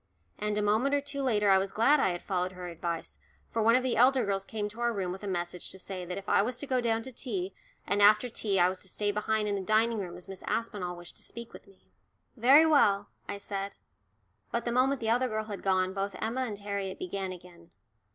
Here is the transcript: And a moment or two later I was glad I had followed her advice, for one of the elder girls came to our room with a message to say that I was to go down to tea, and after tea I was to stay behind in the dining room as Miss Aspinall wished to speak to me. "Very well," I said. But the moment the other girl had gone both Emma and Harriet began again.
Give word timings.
And 0.39 0.57
a 0.57 0.63
moment 0.63 0.95
or 0.95 1.01
two 1.01 1.21
later 1.21 1.51
I 1.51 1.59
was 1.59 1.71
glad 1.71 1.99
I 1.99 2.09
had 2.09 2.23
followed 2.23 2.53
her 2.53 2.67
advice, 2.69 3.19
for 3.51 3.61
one 3.61 3.75
of 3.75 3.83
the 3.83 3.97
elder 3.97 4.25
girls 4.25 4.45
came 4.45 4.67
to 4.69 4.79
our 4.81 4.91
room 4.91 5.11
with 5.11 5.23
a 5.23 5.27
message 5.27 5.69
to 5.69 5.77
say 5.77 6.05
that 6.05 6.23
I 6.27 6.41
was 6.41 6.57
to 6.57 6.65
go 6.65 6.81
down 6.81 7.03
to 7.03 7.11
tea, 7.11 7.53
and 7.85 8.01
after 8.01 8.27
tea 8.27 8.59
I 8.59 8.67
was 8.67 8.81
to 8.81 8.87
stay 8.87 9.11
behind 9.11 9.47
in 9.47 9.53
the 9.53 9.61
dining 9.61 9.99
room 9.99 10.17
as 10.17 10.27
Miss 10.27 10.41
Aspinall 10.47 10.95
wished 10.97 11.17
to 11.17 11.21
speak 11.21 11.53
to 11.53 11.61
me. 11.69 11.85
"Very 12.35 12.65
well," 12.65 13.09
I 13.29 13.37
said. 13.37 13.75
But 14.49 14.65
the 14.65 14.71
moment 14.71 15.01
the 15.01 15.09
other 15.11 15.27
girl 15.27 15.43
had 15.43 15.61
gone 15.61 15.93
both 15.93 16.15
Emma 16.19 16.45
and 16.45 16.57
Harriet 16.57 16.97
began 16.97 17.31
again. 17.31 17.69